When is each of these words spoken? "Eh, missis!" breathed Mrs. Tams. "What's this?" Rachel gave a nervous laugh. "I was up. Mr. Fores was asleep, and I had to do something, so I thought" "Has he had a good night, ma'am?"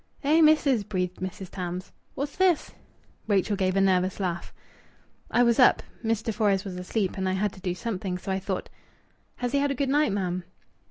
"Eh, 0.23 0.41
missis!" 0.41 0.83
breathed 0.83 1.17
Mrs. 1.17 1.51
Tams. 1.51 1.91
"What's 2.15 2.35
this?" 2.35 2.71
Rachel 3.27 3.55
gave 3.55 3.75
a 3.75 3.81
nervous 3.81 4.19
laugh. 4.19 4.51
"I 5.29 5.43
was 5.43 5.59
up. 5.59 5.83
Mr. 6.03 6.33
Fores 6.33 6.63
was 6.65 6.75
asleep, 6.75 7.19
and 7.19 7.29
I 7.29 7.33
had 7.33 7.53
to 7.53 7.61
do 7.61 7.75
something, 7.75 8.17
so 8.17 8.31
I 8.31 8.39
thought" 8.39 8.71
"Has 9.41 9.51
he 9.51 9.59
had 9.59 9.69
a 9.69 9.75
good 9.75 9.89
night, 9.89 10.11
ma'am?" 10.11 10.43